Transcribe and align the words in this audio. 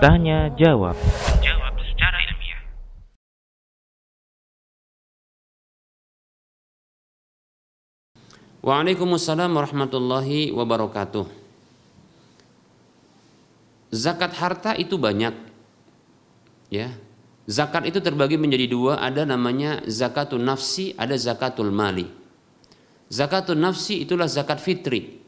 Tanya 0.00 0.48
jawab. 0.56 0.96
Jawab 1.44 1.74
secara 1.84 2.18
ilmiah. 2.24 2.60
Waalaikumsalam 8.64 9.52
warahmatullahi 9.52 10.56
wabarakatuh. 10.56 11.28
Zakat 13.92 14.32
harta 14.40 14.72
itu 14.72 14.96
banyak. 14.96 15.36
Ya. 16.72 16.96
Zakat 17.44 17.92
itu 17.92 18.00
terbagi 18.00 18.40
menjadi 18.40 18.72
dua, 18.72 18.96
ada 18.96 19.28
namanya 19.28 19.84
zakatul 19.84 20.40
nafsi, 20.40 20.96
ada 20.96 21.12
zakatul 21.20 21.68
mali. 21.68 22.21
Zakatul 23.12 23.60
nafsi 23.60 24.00
itulah 24.00 24.24
zakat 24.24 24.56
fitri. 24.56 25.20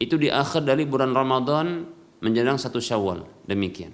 Itu 0.00 0.16
di 0.16 0.32
akhir 0.32 0.64
dari 0.64 0.88
bulan 0.88 1.12
Ramadan 1.12 1.84
menjelang 2.24 2.56
satu 2.56 2.80
Syawal, 2.80 3.28
demikian. 3.44 3.92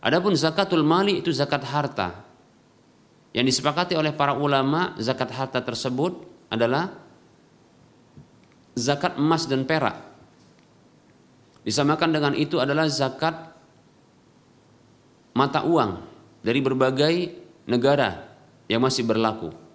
Adapun 0.00 0.32
zakatul 0.32 0.80
mali 0.80 1.20
itu 1.20 1.28
zakat 1.28 1.60
harta. 1.60 2.24
Yang 3.36 3.52
disepakati 3.52 4.00
oleh 4.00 4.16
para 4.16 4.32
ulama, 4.32 4.96
zakat 4.96 5.28
harta 5.28 5.60
tersebut 5.60 6.24
adalah 6.48 6.88
zakat 8.72 9.20
emas 9.20 9.44
dan 9.44 9.68
perak. 9.68 10.00
Disamakan 11.68 12.16
dengan 12.16 12.32
itu 12.32 12.56
adalah 12.56 12.88
zakat 12.88 13.52
mata 15.36 15.68
uang 15.68 16.00
dari 16.40 16.64
berbagai 16.64 17.14
negara 17.68 18.24
yang 18.72 18.80
masih 18.80 19.04
berlaku. 19.04 19.65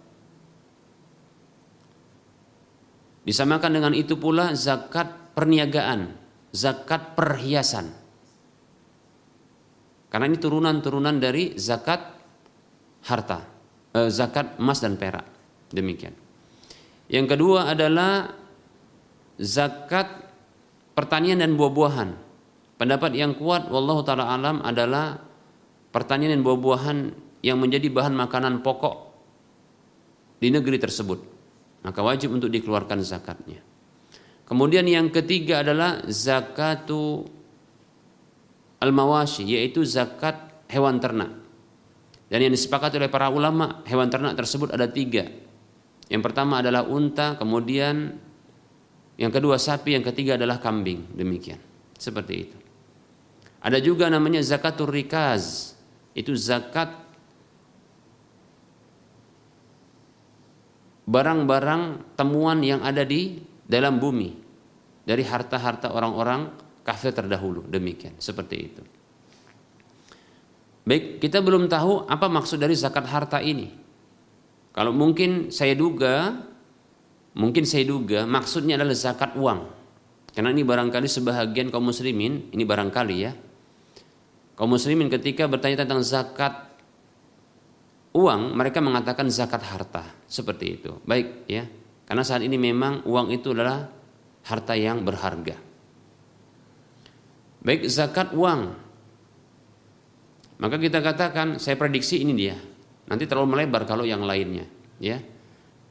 Disamakan 3.22 3.72
dengan 3.78 3.94
itu 3.94 4.18
pula 4.18 4.58
zakat 4.58 5.38
perniagaan, 5.38 6.18
zakat 6.50 7.14
perhiasan. 7.14 7.94
Karena 10.12 10.26
ini 10.28 10.38
turunan-turunan 10.42 11.22
dari 11.22 11.56
zakat 11.56 12.02
harta, 13.06 13.46
eh, 13.94 14.10
zakat 14.10 14.58
emas 14.58 14.82
dan 14.82 14.98
perak. 14.98 15.24
Demikian. 15.72 16.12
Yang 17.08 17.28
kedua 17.38 17.72
adalah 17.72 18.28
zakat 19.40 20.08
pertanian 20.98 21.40
dan 21.40 21.56
buah-buahan. 21.56 22.10
Pendapat 22.76 23.12
yang 23.14 23.38
kuat 23.38 23.70
wallahu 23.70 24.02
taala 24.02 24.34
alam 24.34 24.60
adalah 24.66 25.22
pertanian 25.94 26.34
dan 26.34 26.42
buah-buahan 26.42 26.98
yang 27.46 27.62
menjadi 27.62 27.88
bahan 27.94 28.18
makanan 28.18 28.66
pokok 28.66 28.96
di 30.42 30.50
negeri 30.50 30.82
tersebut. 30.82 31.41
Maka 31.82 32.00
wajib 32.06 32.34
untuk 32.34 32.54
dikeluarkan 32.54 33.02
zakatnya. 33.02 33.62
Kemudian 34.46 34.86
yang 34.86 35.10
ketiga 35.10 35.66
adalah 35.66 36.04
zakatu 36.12 37.26
al-mawashi 38.84 39.48
yaitu 39.48 39.82
zakat 39.86 40.66
hewan 40.70 41.02
ternak. 41.02 41.32
Dan 42.32 42.48
yang 42.48 42.54
disepakati 42.54 42.96
oleh 42.96 43.12
para 43.12 43.28
ulama 43.28 43.84
hewan 43.88 44.08
ternak 44.08 44.40
tersebut 44.40 44.72
ada 44.72 44.88
tiga. 44.88 45.28
Yang 46.12 46.22
pertama 46.28 46.60
adalah 46.60 46.84
unta, 46.88 47.36
kemudian 47.40 48.16
yang 49.20 49.32
kedua 49.32 49.60
sapi, 49.60 49.96
yang 49.96 50.04
ketiga 50.04 50.36
adalah 50.40 50.60
kambing. 50.60 51.12
Demikian. 51.12 51.60
Seperti 51.96 52.34
itu. 52.36 52.58
Ada 53.62 53.78
juga 53.78 54.10
namanya 54.10 54.42
zakatul 54.42 54.90
rikaz. 54.90 55.76
Itu 56.18 56.34
zakat 56.34 57.11
barang-barang 61.12 62.16
temuan 62.16 62.64
yang 62.64 62.80
ada 62.80 63.04
di 63.04 63.44
dalam 63.68 64.00
bumi 64.00 64.32
dari 65.04 65.28
harta-harta 65.28 65.92
orang-orang 65.92 66.48
kafir 66.88 67.12
terdahulu 67.12 67.68
demikian 67.68 68.16
seperti 68.16 68.56
itu. 68.56 68.84
Baik, 70.82 71.22
kita 71.22 71.44
belum 71.44 71.70
tahu 71.70 72.10
apa 72.10 72.26
maksud 72.32 72.58
dari 72.58 72.74
zakat 72.74 73.06
harta 73.06 73.38
ini. 73.44 73.70
Kalau 74.72 74.96
mungkin 74.96 75.52
saya 75.52 75.76
duga, 75.76 76.32
mungkin 77.36 77.68
saya 77.68 77.86
duga 77.86 78.24
maksudnya 78.24 78.80
adalah 78.80 78.96
zakat 78.96 79.36
uang. 79.36 79.68
Karena 80.32 80.50
ini 80.56 80.64
barangkali 80.64 81.12
sebahagian 81.12 81.68
kaum 81.70 81.92
muslimin, 81.92 82.50
ini 82.56 82.64
barangkali 82.64 83.16
ya. 83.20 83.36
Kaum 84.56 84.72
muslimin 84.72 85.12
ketika 85.12 85.46
bertanya 85.46 85.84
tentang 85.84 86.02
zakat 86.08 86.71
uang, 88.12 88.56
mereka 88.56 88.84
mengatakan 88.84 89.32
zakat 89.32 89.64
harta, 89.64 90.04
seperti 90.28 90.66
itu. 90.80 90.92
Baik 91.08 91.48
ya. 91.48 91.68
Karena 92.08 92.24
saat 92.28 92.44
ini 92.44 92.60
memang 92.60 93.08
uang 93.08 93.32
itu 93.32 93.56
adalah 93.56 93.88
harta 94.44 94.76
yang 94.76 95.04
berharga. 95.08 95.56
Baik 97.62 97.88
zakat 97.88 98.34
uang. 98.36 98.74
Maka 100.62 100.76
kita 100.78 101.00
katakan 101.02 101.58
saya 101.58 101.80
prediksi 101.80 102.22
ini 102.22 102.34
dia. 102.36 102.58
Nanti 103.10 103.26
terlalu 103.26 103.58
melebar 103.58 103.88
kalau 103.88 104.06
yang 104.06 104.22
lainnya, 104.24 104.68
ya. 105.02 105.20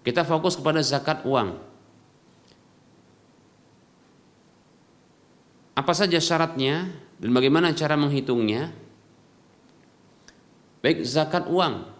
Kita 0.00 0.25
fokus 0.25 0.56
kepada 0.56 0.81
zakat 0.81 1.25
uang. 1.28 1.56
Apa 5.76 5.92
saja 5.97 6.20
syaratnya 6.20 6.92
dan 7.20 7.31
bagaimana 7.32 7.72
cara 7.72 7.97
menghitungnya? 7.97 8.72
Baik 10.81 11.04
zakat 11.04 11.48
uang. 11.48 12.00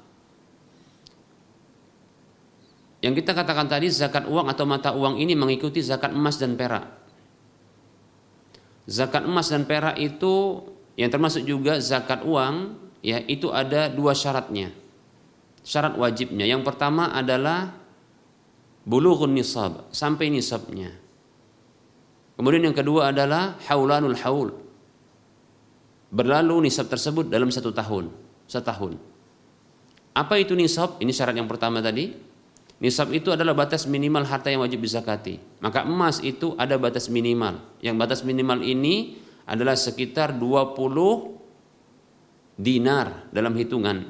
Yang 3.10 3.26
kita 3.26 3.34
katakan 3.34 3.66
tadi 3.66 3.91
zakat 3.91 4.31
uang 4.31 4.47
atau 4.47 4.62
mata 4.62 4.94
uang 4.94 5.19
ini 5.19 5.34
mengikuti 5.34 5.82
zakat 5.82 6.15
emas 6.15 6.38
dan 6.38 6.54
perak. 6.54 6.87
Zakat 8.87 9.26
emas 9.26 9.50
dan 9.50 9.66
perak 9.66 9.98
itu 9.98 10.62
yang 10.94 11.10
termasuk 11.10 11.43
juga 11.43 11.82
zakat 11.82 12.22
uang 12.22 12.78
ya 13.03 13.19
itu 13.26 13.50
ada 13.50 13.91
dua 13.91 14.15
syaratnya. 14.15 14.70
Syarat 15.66 15.99
wajibnya. 15.99 16.47
Yang 16.47 16.62
pertama 16.62 17.10
adalah 17.10 17.75
bulughun 18.87 19.34
nisab, 19.34 19.91
sampai 19.91 20.31
nisabnya. 20.31 20.94
Kemudian 22.38 22.70
yang 22.70 22.78
kedua 22.78 23.10
adalah 23.10 23.59
haulanul 23.66 24.15
haul. 24.22 24.54
Berlalu 26.15 26.70
nisab 26.70 26.87
tersebut 26.87 27.26
dalam 27.26 27.50
satu 27.50 27.75
tahun, 27.75 28.06
setahun. 28.47 29.03
Apa 30.15 30.38
itu 30.38 30.54
nisab? 30.54 31.03
Ini 31.03 31.10
syarat 31.10 31.34
yang 31.34 31.50
pertama 31.50 31.82
tadi. 31.82 32.29
Nisab 32.80 33.12
itu 33.12 33.28
adalah 33.28 33.52
batas 33.52 33.84
minimal 33.84 34.24
harta 34.24 34.48
yang 34.48 34.64
wajib 34.64 34.80
dizakati. 34.80 35.36
Maka 35.60 35.84
emas 35.84 36.24
itu 36.24 36.56
ada 36.56 36.80
batas 36.80 37.12
minimal. 37.12 37.60
Yang 37.84 37.96
batas 38.00 38.20
minimal 38.24 38.64
ini 38.64 39.20
adalah 39.44 39.76
sekitar 39.76 40.32
20 40.32 42.56
dinar 42.56 43.28
dalam 43.28 43.52
hitungan. 43.52 44.08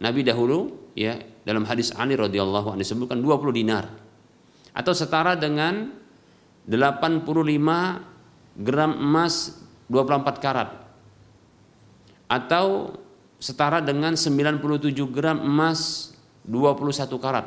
Nabi 0.00 0.24
dahulu 0.24 0.88
ya 0.96 1.20
dalam 1.44 1.68
hadis 1.68 1.92
Ali 1.92 2.16
radhiyallahu 2.16 2.72
anhu 2.72 2.80
disebutkan 2.80 3.20
20 3.20 3.60
dinar 3.60 3.92
atau 4.72 4.96
setara 4.96 5.36
dengan 5.36 5.92
85 6.64 7.28
gram 8.64 8.92
emas 8.96 9.60
24 9.92 10.40
karat 10.40 10.72
atau 12.24 12.96
setara 13.36 13.84
dengan 13.84 14.16
97 14.16 14.64
gram 15.12 15.44
emas 15.44 16.13
21 16.44 17.08
karat 17.20 17.46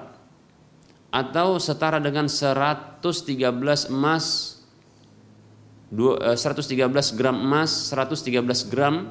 atau 1.13 1.57
setara 1.57 1.97
dengan 2.03 2.27
113 2.27 2.99
emas 3.93 4.57
113 5.87 6.67
eh, 6.75 7.13
gram 7.15 7.35
emas, 7.39 7.71
113 7.95 8.43
gram 8.67 9.07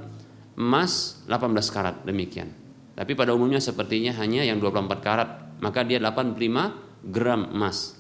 emas, 0.61 1.25
18 1.25 1.73
karat 1.73 1.97
demikian. 2.05 2.53
Tapi 2.97 3.13
pada 3.17 3.33
umumnya 3.33 3.61
sepertinya 3.61 4.13
hanya 4.21 4.45
yang 4.45 4.61
24 4.61 5.01
karat, 5.01 5.29
maka 5.61 5.81
dia 5.85 5.97
85 6.01 7.09
gram 7.09 7.49
emas. 7.49 7.97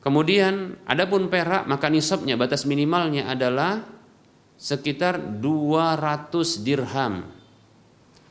Kemudian 0.00 0.80
adapun 0.88 1.28
perak 1.28 1.68
maka 1.68 1.92
nisabnya 1.92 2.40
batas 2.40 2.64
minimalnya 2.64 3.28
adalah 3.28 3.84
sekitar 4.56 5.20
200 5.44 6.64
dirham 6.64 7.28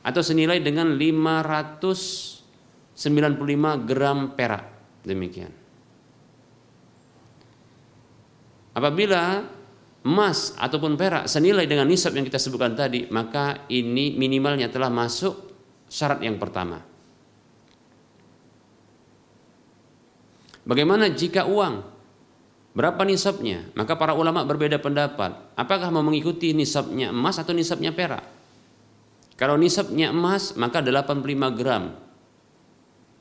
atau 0.04 0.22
senilai 0.24 0.64
dengan 0.64 0.96
595 0.96 3.88
gram 3.88 4.32
perak 4.34 4.64
demikian. 5.04 5.52
Apabila 8.76 9.44
emas 10.08 10.56
ataupun 10.56 10.96
perak 10.96 11.28
senilai 11.28 11.68
dengan 11.68 11.84
nisab 11.84 12.16
yang 12.16 12.24
kita 12.24 12.40
sebutkan 12.40 12.78
tadi, 12.78 13.12
maka 13.12 13.68
ini 13.68 14.16
minimalnya 14.16 14.72
telah 14.72 14.88
masuk 14.88 15.36
syarat 15.92 16.24
yang 16.24 16.40
pertama. 16.40 16.80
Bagaimana 20.64 21.10
jika 21.10 21.50
uang? 21.50 21.82
Berapa 22.78 23.02
nisabnya? 23.02 23.66
Maka 23.74 23.98
para 23.98 24.14
ulama 24.14 24.46
berbeda 24.46 24.78
pendapat. 24.78 25.34
Apakah 25.58 25.90
mau 25.90 26.06
mengikuti 26.06 26.54
nisabnya 26.54 27.10
emas 27.10 27.42
atau 27.42 27.52
nisabnya 27.52 27.90
perak? 27.90 28.39
Kalau 29.40 29.56
nisabnya 29.56 30.12
emas, 30.12 30.52
maka 30.60 30.84
85 30.84 31.24
gram. 31.56 31.96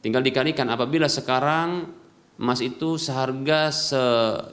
tinggal 0.02 0.22
dikalikan. 0.22 0.66
Apabila 0.70 1.06
sekarang 1.06 1.94
emas 2.38 2.62
itu 2.62 2.98
seharga 2.98 3.70
se 3.74 4.02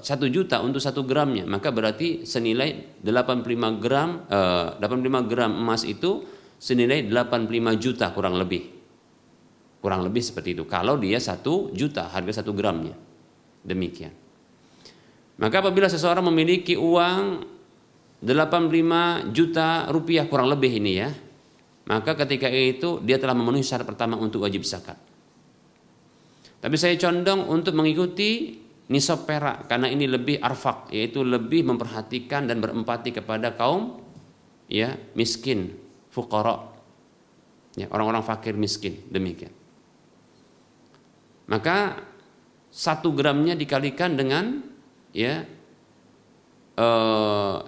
satu 0.02 0.26
juta 0.26 0.58
untuk 0.66 0.82
satu 0.82 1.06
gramnya 1.06 1.46
maka 1.46 1.70
berarti 1.70 2.26
senilai 2.26 2.98
85 3.06 3.78
gram 3.78 4.26
eh, 4.26 4.82
85 4.82 5.30
gram 5.30 5.54
emas 5.54 5.86
itu 5.86 6.26
senilai 6.58 7.06
85 7.06 7.82
juta 7.82 8.10
kurang 8.10 8.38
lebih. 8.42 8.74
Kurang 9.82 10.02
lebih 10.02 10.22
seperti 10.26 10.58
itu. 10.58 10.66
Kalau 10.66 10.98
dia 10.98 11.22
satu 11.22 11.70
juta 11.74 12.10
harga 12.10 12.42
satu 12.42 12.58
gramnya. 12.58 12.98
Demikian. 13.62 14.14
Maka 15.38 15.62
apabila 15.62 15.86
seseorang 15.86 16.26
memiliki 16.26 16.74
uang 16.74 17.46
85 18.26 19.30
juta 19.30 19.86
rupiah 19.94 20.26
kurang 20.26 20.50
lebih 20.50 20.82
ini 20.82 20.94
ya 20.98 21.10
maka 21.86 22.18
ketika 22.26 22.50
itu 22.50 23.02
dia 23.06 23.22
telah 23.22 23.38
memenuhi 23.38 23.62
syarat 23.62 23.86
pertama 23.86 24.18
untuk 24.18 24.46
wajib 24.46 24.66
zakat 24.66 24.98
tapi 26.66 26.82
saya 26.82 26.98
condong 26.98 27.46
untuk 27.46 27.78
mengikuti 27.78 28.58
nisab 28.90 29.26
perak 29.26 29.66
karena 29.70 29.90
ini 29.90 30.10
lebih 30.10 30.42
arfak 30.42 30.94
yaitu 30.94 31.26
lebih 31.26 31.66
memperhatikan 31.66 32.50
dan 32.50 32.62
berempati 32.62 33.14
kepada 33.14 33.54
kaum 33.54 34.02
ya 34.70 34.98
miskin, 35.14 35.74
fuqara. 36.10 36.74
Ya, 37.76 37.92
orang-orang 37.92 38.24
fakir 38.24 38.56
miskin 38.56 39.04
demikian. 39.12 39.52
Maka 41.52 42.02
satu 42.72 43.12
gramnya 43.12 43.54
dikalikan 43.54 44.16
dengan 44.16 44.64
ya 45.12 45.44
e, 46.74 46.88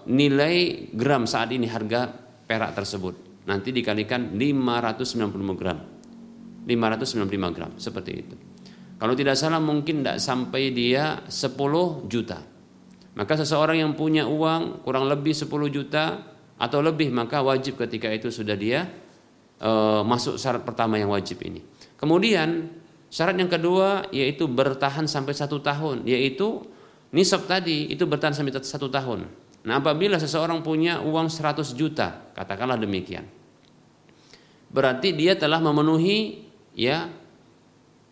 nilai 0.07 0.87
gram 0.95 1.27
saat 1.27 1.51
ini 1.51 1.67
harga 1.67 2.07
perak 2.47 2.71
tersebut. 2.71 3.26
Nanti 3.47 3.71
dikalikan 3.71 4.35
595 4.35 5.55
gram. 5.55 5.79
595 6.67 7.55
gram 7.55 7.71
seperti 7.79 8.11
itu. 8.11 8.35
Kalau 8.99 9.13
tidak 9.15 9.39
salah 9.39 9.63
mungkin 9.63 10.03
tidak 10.03 10.19
sampai 10.19 10.75
dia 10.75 11.23
10 11.23 12.11
juta. 12.11 12.43
Maka 13.15 13.33
seseorang 13.39 13.79
yang 13.79 13.93
punya 13.95 14.27
uang 14.27 14.83
kurang 14.83 15.07
lebih 15.07 15.31
10 15.31 15.47
juta 15.71 16.35
atau 16.59 16.79
lebih 16.83 17.13
maka 17.13 17.39
wajib 17.39 17.79
ketika 17.79 18.09
itu 18.09 18.33
sudah 18.33 18.57
dia 18.57 18.89
e, 19.61 19.71
masuk 20.01 20.35
syarat 20.41 20.65
pertama 20.65 20.99
yang 20.99 21.13
wajib 21.13 21.39
ini. 21.45 21.61
Kemudian 21.95 22.67
syarat 23.07 23.37
yang 23.37 23.49
kedua 23.49 24.09
yaitu 24.09 24.49
bertahan 24.49 25.05
sampai 25.05 25.37
satu 25.37 25.61
tahun 25.61 26.03
yaitu 26.09 26.65
nisab 27.13 27.45
tadi 27.45 27.93
itu 27.93 28.03
bertahan 28.09 28.33
sampai 28.33 28.53
satu 28.59 28.89
tahun. 28.89 29.29
Nah 29.65 29.77
apabila 29.77 30.17
seseorang 30.17 30.65
punya 30.65 31.05
uang 31.05 31.29
100 31.29 31.61
juta 31.77 32.33
katakanlah 32.33 32.81
demikian 32.81 33.36
berarti 34.71 35.15
dia 35.15 35.33
telah 35.35 35.59
memenuhi 35.63 36.47
ya 36.75 37.09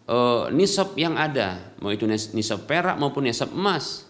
uh, 0.10 0.48
nisab 0.54 0.96
yang 0.98 1.18
ada, 1.18 1.76
mau 1.82 1.92
itu 1.92 2.06
nisab 2.08 2.66
perak 2.66 2.98
maupun 2.98 3.26
nisab 3.26 3.52
emas. 3.52 4.08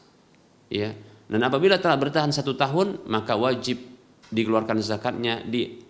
Ya. 0.71 0.93
Dan 1.25 1.41
apabila 1.41 1.81
telah 1.81 1.97
bertahan 1.97 2.29
satu 2.29 2.53
tahun, 2.53 3.05
maka 3.09 3.33
wajib 3.33 3.81
dikeluarkan 4.29 4.81
zakatnya 4.81 5.41
di 5.41 5.81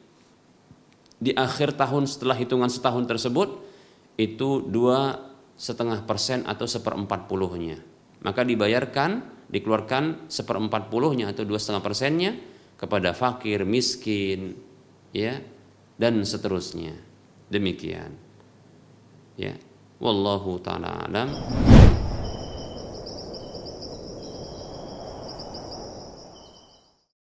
di 1.15 1.31
akhir 1.31 1.79
tahun 1.79 2.07
setelah 2.07 2.35
hitungan 2.35 2.67
setahun 2.67 3.07
tersebut 3.07 3.49
itu 4.19 4.63
dua 4.63 5.31
setengah 5.55 6.03
persen 6.03 6.43
atau 6.43 6.67
seperempat 6.67 7.27
puluhnya. 7.31 7.79
Maka 8.23 8.43
dibayarkan, 8.43 9.23
dikeluarkan 9.51 10.27
seperempat 10.27 10.91
puluhnya 10.91 11.31
atau 11.31 11.47
dua 11.47 11.59
setengah 11.59 11.83
persennya 11.83 12.31
kepada 12.75 13.15
fakir, 13.15 13.63
miskin, 13.63 14.59
ya, 15.15 15.39
dan 15.95 16.21
seterusnya. 16.23 16.95
Demikian. 17.47 18.15
Ya. 19.39 19.55
Wallahu 19.99 20.59
taala 20.59 21.07
alam. 21.07 21.29